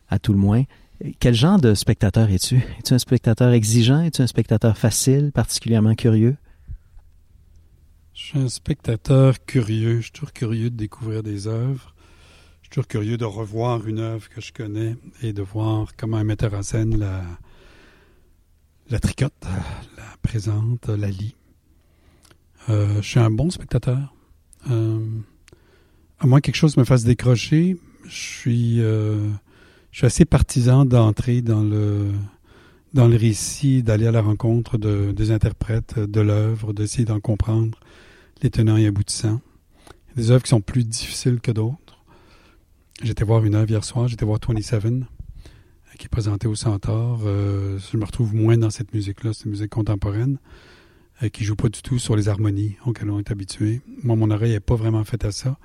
[0.09, 0.63] à tout le moins.
[1.19, 2.57] Quel genre de spectateur es-tu?
[2.79, 4.01] Es-tu un spectateur exigeant?
[4.01, 6.37] Es-tu un spectateur facile, particulièrement curieux?
[8.13, 9.97] Je suis un spectateur curieux.
[9.97, 11.95] Je suis toujours curieux de découvrir des œuvres.
[12.61, 16.17] Je suis toujours curieux de revoir une œuvre que je connais et de voir comment
[16.17, 16.95] un metteur en scène
[18.89, 19.33] la, tricote,
[19.97, 21.35] la présente, la lit.
[22.69, 24.13] Euh, je suis un bon spectateur.
[24.69, 24.99] Euh,
[26.19, 29.27] à moins que quelque chose me fasse décrocher, je suis, euh,
[29.89, 32.11] je suis assez partisan d'entrer dans le,
[32.93, 37.79] dans le récit, d'aller à la rencontre de, des interprètes de l'œuvre, d'essayer d'en comprendre
[38.43, 39.41] les et aboutissants.
[40.15, 42.03] Des œuvres qui sont plus difficiles que d'autres.
[43.01, 44.99] J'étais voir une œuvre hier soir, j'étais voir 27, euh,
[45.97, 47.21] qui est présentée au Centaure.
[47.25, 50.37] Euh, je me retrouve moins dans cette musique-là, c'est une musique contemporaine,
[51.23, 53.81] euh, qui joue pas du tout sur les harmonies auxquelles on est habitué.
[54.03, 55.57] Moi, mon oreille n'est pas vraiment faite à ça.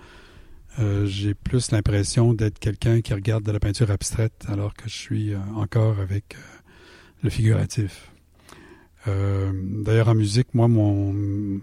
[1.05, 5.35] j'ai plus l'impression d'être quelqu'un qui regarde de la peinture abstraite alors que je suis
[5.57, 6.37] encore avec
[7.25, 8.13] le figuratif.
[9.07, 11.61] D'ailleurs, en musique, moi, mon,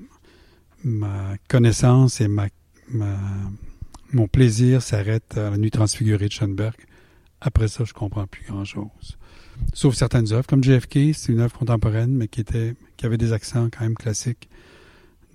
[0.86, 2.48] ma connaissance et ma,
[4.13, 6.76] mon plaisir s'arrête à la nuit transfigurée de Schoenberg.
[7.41, 9.17] Après ça, je comprends plus grand-chose.
[9.74, 13.34] Sauf certaines œuvres, comme JFK, c'est une œuvre contemporaine, mais qui était, qui avait des
[13.34, 14.48] accents quand même classiques.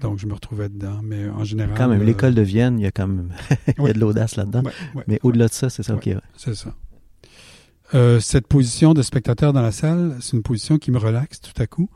[0.00, 1.00] Donc, je me retrouvais dedans.
[1.02, 1.76] Mais en général.
[1.76, 3.32] Quand même, euh, l'école de Vienne, il y a quand même
[3.78, 4.62] il y a de l'audace là-dedans.
[5.06, 6.08] mais au-delà de ça, c'est ça, ok.
[6.36, 6.74] C'est ça.
[7.92, 11.60] Euh, cette position de spectateur dans la salle, c'est une position qui me relaxe tout
[11.60, 11.90] à coup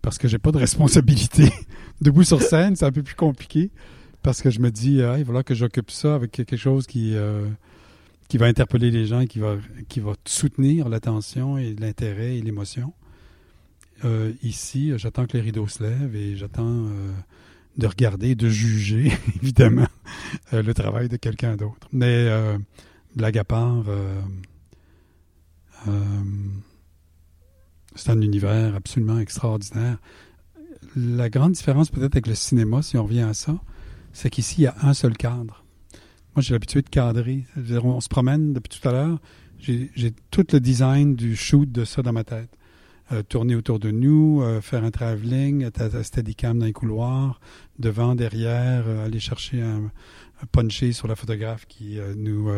[0.00, 1.52] parce que j'ai pas de responsabilité.
[2.00, 3.70] Debout sur scène, c'est un peu plus compliqué
[4.24, 6.86] parce que je me dis, ah, il va falloir que j'occupe ça avec quelque chose
[6.86, 7.46] qui, euh,
[8.34, 9.56] va interpeller les gens et qui va,
[9.88, 12.92] qui va soutenir l'attention et l'intérêt et l'émotion.
[14.04, 17.12] Euh, ici, j'attends que les rideaux se lèvent et j'attends euh,
[17.76, 19.86] de regarder, de juger, évidemment,
[20.52, 21.86] le travail de quelqu'un d'autre.
[21.92, 22.28] Mais,
[23.14, 23.84] blague à part,
[27.94, 29.98] c'est un univers absolument extraordinaire.
[30.96, 33.56] La grande différence peut-être avec le cinéma, si on revient à ça,
[34.12, 35.64] c'est qu'ici, il y a un seul cadre.
[36.34, 37.44] Moi, j'ai l'habitude de cadrer.
[37.82, 39.18] On se promène depuis tout à l'heure.
[39.58, 42.50] J'ai tout le design du shoot de ça dans ma tête.
[43.12, 47.38] Euh, tourner autour de nous, euh, faire un travelling, être à steadicam dans les couloirs,
[47.78, 49.90] devant, derrière, euh, aller chercher un,
[50.42, 52.50] un, puncher sur la photographe qui nous,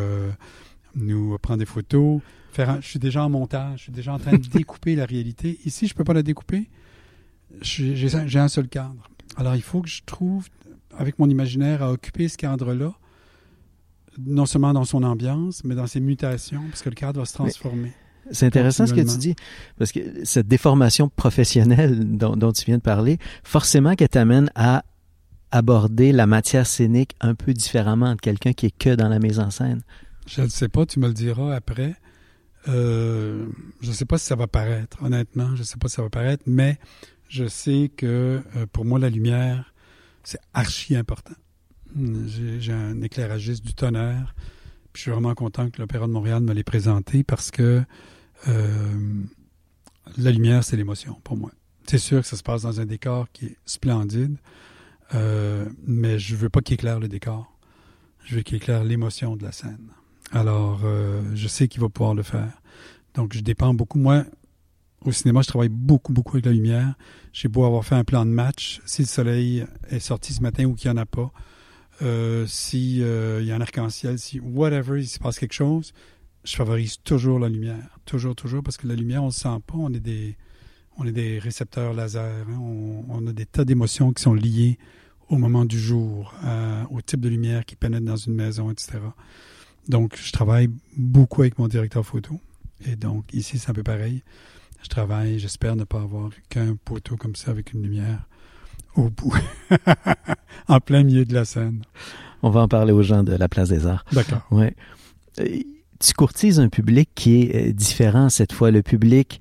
[0.94, 2.20] nous prend des photos,
[2.52, 5.58] faire je suis déjà en montage, je suis déjà en train de découper la réalité.
[5.64, 6.68] Ici, je peux pas la découper.
[7.62, 9.10] J'ai un seul cadre.
[9.36, 10.48] Alors, il faut que je trouve,
[10.96, 12.92] avec mon imaginaire, à occuper ce cadre-là,
[14.18, 17.34] non seulement dans son ambiance, mais dans ses mutations, parce que le cadre va se
[17.34, 17.92] transformer.
[18.32, 19.36] C'est intéressant ce que tu dis,
[19.78, 24.84] parce que cette déformation professionnelle dont, dont tu viens de parler, forcément qu'elle t'amène à
[25.52, 29.38] aborder la matière scénique un peu différemment de quelqu'un qui est que dans la mise
[29.38, 29.82] en scène.
[30.26, 31.94] Je ne sais pas, tu me le diras après.
[32.68, 33.46] Euh,
[33.80, 36.02] je ne sais pas si ça va paraître, honnêtement, je ne sais pas si ça
[36.02, 36.78] va paraître, mais
[37.28, 39.74] je sais que euh, pour moi, la lumière,
[40.22, 41.34] c'est archi important.
[41.96, 44.34] J'ai un éclairagiste du tonnerre,
[44.92, 47.82] puis je suis vraiment content que l'Opéra de Montréal me l'ait présenté parce que
[48.48, 49.22] euh,
[50.18, 51.50] la lumière, c'est l'émotion pour moi.
[51.86, 54.36] C'est sûr que ça se passe dans un décor qui est splendide,
[55.14, 57.56] euh, mais je veux pas qu'il éclaire le décor.
[58.24, 59.88] Je veux qu'il éclaire l'émotion de la scène.
[60.32, 60.80] Alors,
[61.34, 62.60] je sais qu'il va pouvoir le faire.
[63.14, 64.00] Donc, je dépends beaucoup.
[64.00, 64.24] Moi,
[65.06, 66.94] au cinéma, je travaille beaucoup, beaucoup avec la lumière.
[67.32, 68.80] J'ai beau avoir fait un plan de match.
[68.86, 71.32] Si le soleil est sorti ce matin ou qu'il n'y en a pas,
[72.02, 75.92] euh, si euh, y a un arc-en-ciel, si whatever, il se passe quelque chose,
[76.44, 77.98] je favorise toujours la lumière.
[78.04, 79.76] Toujours, toujours, parce que la lumière, on ne sent pas.
[79.76, 80.36] On est des,
[80.96, 82.46] on est des récepteurs laser.
[82.48, 82.58] Hein.
[83.08, 84.78] On, a des tas d'émotions qui sont liées
[85.28, 86.34] au moment du jour,
[86.90, 88.98] au type de lumière qui pénètre dans une maison, etc.
[89.88, 92.38] Donc, je travaille beaucoup avec mon directeur photo.
[92.84, 94.22] Et donc, ici, c'est un peu pareil.
[94.86, 98.20] Je travaille, j'espère ne pas avoir qu'un poteau comme ça avec une lumière
[98.94, 99.34] au bout,
[100.68, 101.82] en plein milieu de la scène.
[102.44, 104.04] On va en parler aux gens de la Place des Arts.
[104.12, 104.46] D'accord.
[104.52, 104.76] Ouais.
[105.40, 105.58] Euh,
[105.98, 109.40] tu courtises un public qui est euh, différent cette fois, le public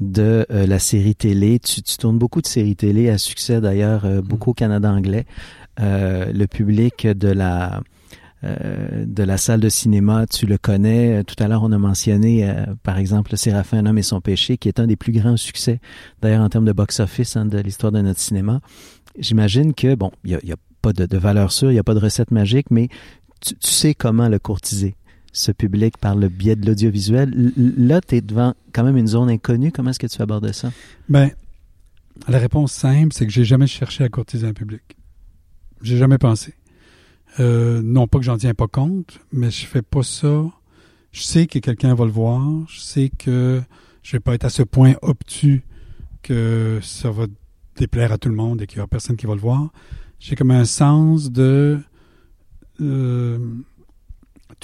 [0.00, 1.58] de euh, la série télé.
[1.58, 5.26] Tu, tournes beaucoup de séries télé à succès d'ailleurs, euh, beaucoup au Canada anglais.
[5.78, 7.82] le public de la
[8.42, 11.22] de la salle de cinéma, tu le connais.
[11.24, 12.52] Tout à l'heure, on a mentionné,
[12.82, 15.80] par exemple, Séraphin, un homme et son péché, qui est un des plus grands succès,
[16.20, 18.60] d'ailleurs en termes de box-office hein, de l'histoire de notre cinéma.
[19.18, 22.00] J'imagine que, bon, il n'y a, pas de, valeur sûre, il n'y a pas de
[22.00, 22.88] recette magique, mais
[23.40, 24.96] tu sais comment le courtiser
[25.32, 27.52] ce public par le biais de l'audiovisuel.
[27.56, 29.72] Là, tu es devant quand même une zone inconnue.
[29.72, 30.70] Comment est-ce que tu abordes ça?
[31.08, 31.30] Ben,
[32.28, 34.82] la réponse simple, c'est que j'ai jamais cherché à courtiser un public.
[35.80, 36.54] J'ai jamais pensé.
[37.40, 40.44] Euh, non pas que j'en tiens pas compte, mais je fais pas ça.
[41.12, 42.42] Je sais que quelqu'un va le voir.
[42.68, 43.62] Je sais que
[44.02, 45.62] je vais pas être à ce point obtus
[46.22, 47.26] que ça va
[47.76, 49.70] déplaire à tout le monde et qu'il y aura personne qui va le voir.
[50.18, 51.80] J'ai comme un sens de
[52.80, 53.38] euh,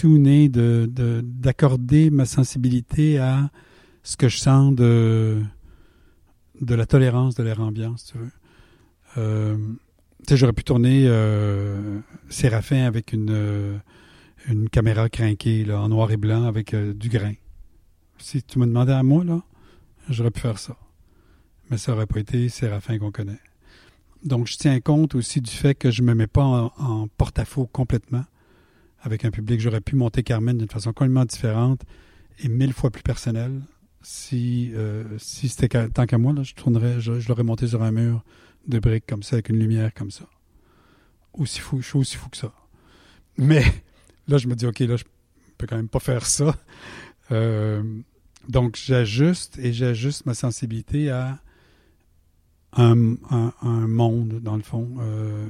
[0.04, 0.88] né de,
[1.24, 3.50] d'accorder ma sensibilité à
[4.02, 5.42] ce que je sens de,
[6.60, 8.30] de la tolérance de l'air ambiant, si tu veux.
[9.16, 9.56] Euh,
[10.36, 13.78] j'aurais pu tourner euh, Séraphin avec une, euh,
[14.70, 17.34] caméra crinquée en noir et blanc avec euh, du grain.
[18.18, 19.42] Si tu me demandais à moi, là,
[20.08, 20.76] j'aurais pu faire ça.
[21.70, 23.40] Mais ça n'aurait pas été Séraphin qu'on connaît.
[24.24, 27.66] Donc, je tiens compte aussi du fait que je ne me mets pas en, porte-à-faux
[27.66, 28.24] complètement
[29.00, 29.60] avec un public.
[29.60, 31.82] J'aurais pu monter Carmen d'une façon complètement différente
[32.40, 33.60] et mille fois plus personnelle.
[34.02, 34.72] Si,
[35.18, 38.24] si c'était tant qu'à moi, là, je tournerais, je, l'aurais monté sur un mur
[38.68, 40.26] de briques comme ça, avec une lumière comme ça.
[41.32, 42.52] Aussi fou, je suis aussi fou que ça.
[43.36, 43.64] Mais
[44.28, 45.04] là, je me dis, OK, là, je
[45.56, 46.56] peux quand même pas faire ça.
[47.30, 47.82] Euh,
[48.48, 51.40] donc, j'ajuste et j'ajuste ma sensibilité à
[52.72, 54.96] un, monde, dans le fond.
[55.00, 55.46] Euh,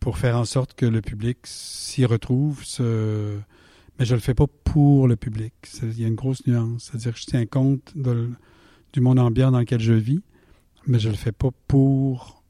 [0.00, 2.62] pour faire en sorte que le public s'y retrouve.
[3.98, 5.54] Mais je le fais pas pour le public.
[5.82, 6.84] Il y a une grosse nuance.
[6.90, 10.20] C'est-à-dire que je tiens compte du monde ambiant dans lequel je vis,
[10.86, 12.42] mais je le fais pas pour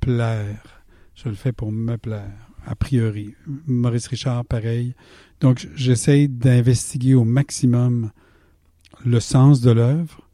[0.00, 0.82] plaire.
[1.14, 3.34] Je le fais pour me plaire, a priori.
[3.66, 4.94] Maurice Richard, pareil.
[5.40, 8.10] Donc, j'essaie d'investiguer au maximum
[9.04, 10.28] le sens de l'œuvre.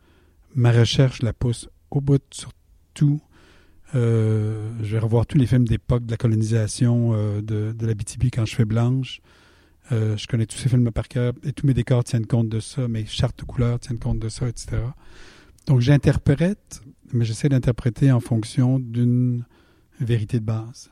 [0.55, 2.53] Ma recherche la pousse au bout sur
[2.95, 3.21] tout
[3.95, 7.95] euh, je vais revoir tous les films d'époque de la colonisation euh, de, de la
[7.95, 9.21] BTB quand je fais blanche.
[9.93, 12.61] Euh, je connais tous ces films par cœur et tous mes décors tiennent compte de
[12.61, 14.77] ça, mes chartes de couleurs tiennent compte de ça, etc.
[15.67, 19.45] Donc j'interprète, mais j'essaie d'interpréter en fonction d'une
[20.01, 20.91] vérité de base.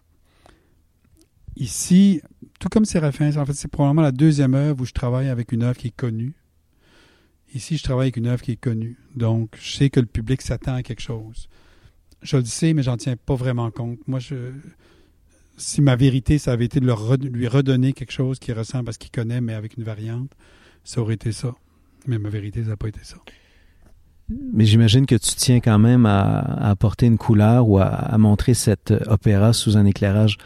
[1.56, 2.20] Ici,
[2.60, 5.64] tout comme Séraphin, en fait, c'est probablement la deuxième œuvre où je travaille avec une
[5.64, 6.34] œuvre qui est connue.
[7.54, 8.96] Ici, je travaille avec une œuvre qui est connue.
[9.16, 11.48] Donc, je sais que le public s'attend à quelque chose
[12.22, 13.98] je le sais, mais j'en tiens pas vraiment compte.
[14.06, 14.52] Moi, je,
[15.56, 18.98] si ma vérité, ça avait été de lui redonner quelque chose qu'il ressemble à ce
[18.98, 20.32] qu'il connaît, mais avec une variante,
[20.84, 21.54] ça aurait été ça.
[22.06, 23.16] Mais ma vérité, ça n'a pas été ça.
[24.30, 28.92] Mais j'imagine que tu tiens quand même à, apporter une couleur ou à, montrer cet
[29.06, 30.36] opéra sous un éclairage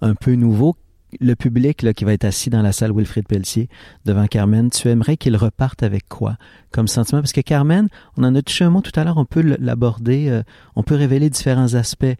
[0.00, 0.76] un peu nouveau.
[1.20, 3.68] le public là, qui va être assis dans la salle Wilfrid Pelletier
[4.04, 6.36] devant Carmen, tu aimerais qu'il reparte avec quoi
[6.70, 7.20] comme sentiment?
[7.20, 10.28] Parce que Carmen, on en a touché un mot tout à l'heure, on peut l'aborder,
[10.28, 10.42] euh,
[10.76, 12.16] on peut révéler différents aspects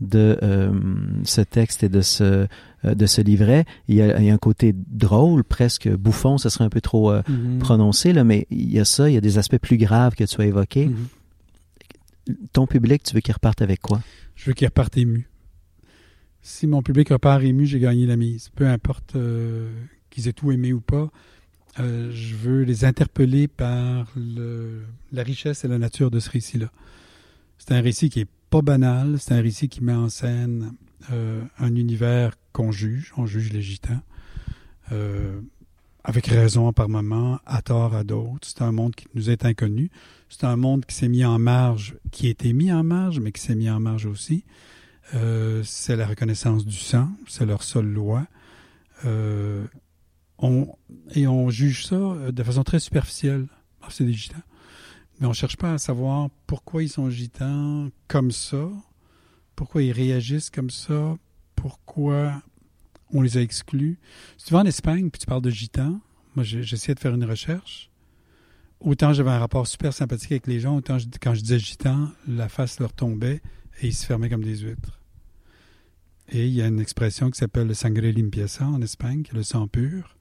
[0.00, 0.72] de euh,
[1.24, 2.46] ce texte et de ce
[2.84, 3.64] euh, de ce livret.
[3.88, 6.80] Il y, a, il y, a, un côté drôle, presque bouffon, ce serait un peu
[6.80, 7.58] trop mm-hmm.
[7.58, 10.24] prononcé, là, mais il y a ça, il y a des aspects plus graves que
[10.24, 10.88] tu as évoqués.
[10.88, 12.34] Mm-hmm.
[12.52, 14.00] Ton public, tu veux qu'il reparte avec quoi?
[14.34, 15.28] Je veux qu'il reparte ému
[16.46, 18.50] si mon public repart ému, j'ai gagné la mise.
[18.50, 19.68] Peu importe euh,
[20.10, 21.10] qu'ils aient tout aimé ou pas,
[21.80, 24.82] euh, je veux les interpeller par le,
[25.12, 26.70] la richesse et la nature de ce récit-là.
[27.58, 30.72] C'est un récit qui est pas banal, c'est un récit qui met en scène
[31.12, 34.00] euh, un univers qu'on juge, on juge les gitans,
[36.04, 38.46] avec raison par moment, à tort à d'autres.
[38.46, 39.90] C'est un monde qui nous est inconnu.
[40.28, 43.32] C'est un monde qui s'est mis en marge, qui a été mis en marge, mais
[43.32, 44.44] qui s'est mis en marge aussi.
[45.14, 48.26] Euh, c'est la reconnaissance du sang, c'est leur seule loi.
[49.04, 49.66] Euh,
[50.38, 50.68] on,
[51.14, 53.46] et on juge ça euh, de façon très superficielle.
[53.82, 54.36] Ah, c'est des gitans.
[55.18, 58.68] Mais on ne cherche pas à savoir pourquoi ils sont gitans comme ça,
[59.54, 61.16] pourquoi ils réagissent comme ça,
[61.54, 62.42] pourquoi
[63.12, 63.98] on les a exclus.
[64.36, 66.00] Si tu vas en Espagne puis tu parles de gitans,
[66.34, 67.90] moi j'essayais de faire une recherche.
[68.80, 72.48] Autant j'avais un rapport super sympathique avec les gens, autant quand je disais gitans, la
[72.48, 73.40] face leur tombait
[73.80, 75.00] et ils se fermaient comme des huîtres.
[76.28, 79.34] Et il y a une expression qui s'appelle le sangre limpieza en Espagne, qui est
[79.34, 80.15] le sang pur,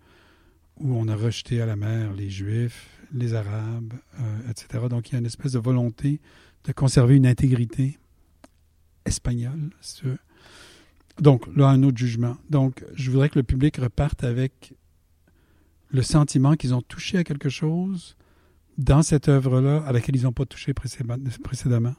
[0.80, 4.86] où on a rejeté à la mer les Juifs, les Arabes, euh, etc.
[4.90, 6.20] Donc il y a une espèce de volonté
[6.66, 7.98] de conserver une intégrité
[9.06, 9.70] espagnole.
[11.20, 12.38] Donc là, un autre jugement.
[12.50, 14.74] Donc je voudrais que le public reparte avec
[15.90, 18.18] le sentiment qu'ils ont touché à quelque chose
[18.78, 21.96] dans cette œuvre-là à laquelle ils n'ont pas touché précédemment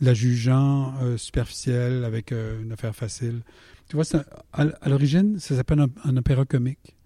[0.00, 3.42] la jugeant euh, superficielle avec euh, une affaire facile.
[3.88, 4.04] Tu vois,
[4.52, 6.96] à, l'origine, ça s'appelle un, opéra comique.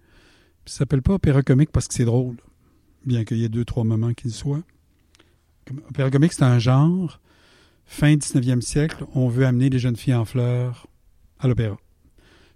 [0.65, 2.37] Ça s'appelle pas opéra comique parce que c'est drôle,
[3.05, 4.63] bien qu'il y ait deux, trois moments qu'il soit.
[5.89, 7.19] Opéra comique, c'est un genre.
[7.85, 10.87] Fin 19e siècle, on veut amener les jeunes filles en fleurs
[11.39, 11.77] à l'opéra.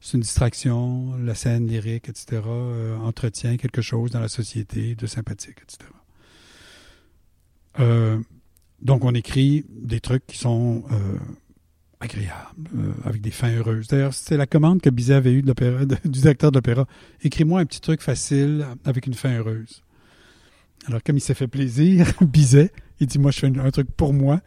[0.02, 5.06] C'est une distraction, la scène lyrique, etc., euh, entretient quelque chose dans la société de
[5.06, 5.90] sympathique, etc.
[7.80, 8.20] Euh,
[8.82, 11.18] donc, on écrit des trucs qui sont euh,
[12.00, 13.88] agréables, euh, avec des fins heureuses.
[13.88, 16.88] D'ailleurs, c'est la commande que Bizet avait eue de l'opéra, du directeur de l'opéra.
[17.24, 19.84] Écris-moi un petit truc facile avec une fin heureuse.
[20.88, 24.14] Alors, comme il s'est fait plaisir, Bizet, il dit, moi, je fais un, truc pour
[24.14, 24.40] moi.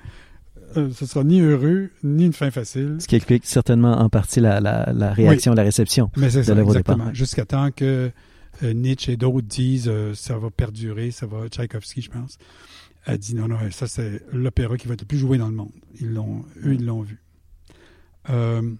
[0.78, 2.96] Euh, ce sera ni heureux, ni une fin facile.
[3.00, 7.12] Ce qui explique certainement en partie la, la, réaction, la réception Mais c'est ça, exactement.
[7.12, 8.10] Jusqu'à temps que
[8.62, 12.38] Nietzsche et d'autres disent ça va perdurer, ça va, Tchaïkovski, je pense
[13.04, 15.54] a dit non, non, ça c'est l'opéra qui va être le plus joué dans le
[15.54, 15.72] monde.
[16.00, 17.18] Ils l'ont, eux, ils l'ont vu.
[18.30, 18.74] Euh,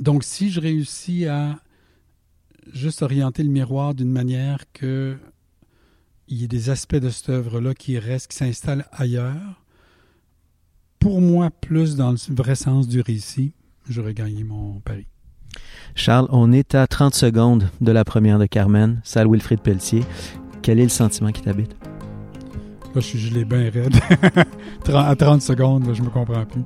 [0.00, 1.58] donc, si je réussis à
[2.72, 5.16] juste orienter le miroir d'une manière que
[6.26, 9.62] il y ait des aspects de cette œuvre-là qui restent, qui s'installent ailleurs,
[10.98, 13.52] pour moi, plus dans le vrai sens du récit,
[13.88, 15.06] j'aurais gagné mon pari.
[15.94, 20.02] Charles, on est à 30 secondes de la première de Carmen, salle Wilfrid Pelletier.
[20.62, 21.76] Quel est le sentiment qui t'habite?
[22.94, 23.96] Là, je suis gelé bien raide.
[24.94, 26.62] à 30 secondes, là, je me comprends plus.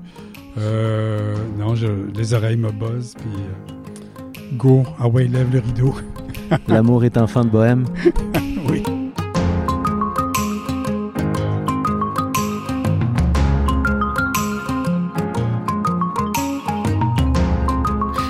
[0.58, 5.94] Euh, non, je, les oreilles me buzzent, puis euh, go, ah ouais, lève le rideau.
[6.68, 7.84] L'amour est enfant de bohème.
[8.68, 8.82] oui.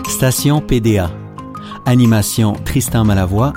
[0.09, 1.11] Station PDA.
[1.87, 3.53] Animation Tristan Malavoie.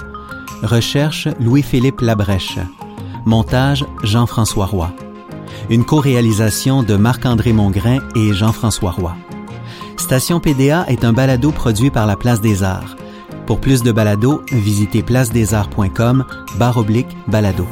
[0.62, 2.60] Recherche Louis-Philippe Labrèche.
[3.26, 4.94] Montage Jean-François Roy.
[5.70, 9.16] Une co-réalisation de Marc-André Mongrain et Jean-François Roy.
[9.98, 12.96] Station PDA est un balado produit par la Place des Arts.
[13.46, 16.26] Pour plus de balados, visitez placedesarts.com
[16.58, 17.68] barre oblique balado.